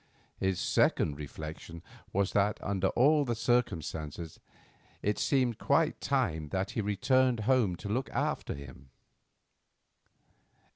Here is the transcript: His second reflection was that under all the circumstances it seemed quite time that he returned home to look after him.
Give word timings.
His 0.39 0.59
second 0.59 1.19
reflection 1.19 1.83
was 2.11 2.33
that 2.33 2.57
under 2.63 2.87
all 2.87 3.23
the 3.23 3.35
circumstances 3.35 4.39
it 5.03 5.19
seemed 5.19 5.59
quite 5.59 6.01
time 6.01 6.49
that 6.49 6.71
he 6.71 6.81
returned 6.81 7.41
home 7.41 7.75
to 7.75 7.87
look 7.87 8.09
after 8.09 8.55
him. 8.55 8.89